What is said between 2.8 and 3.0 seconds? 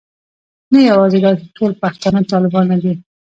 دي.